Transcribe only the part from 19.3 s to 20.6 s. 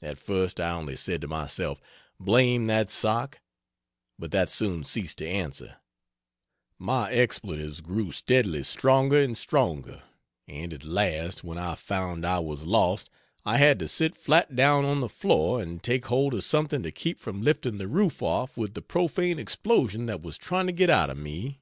explosion that was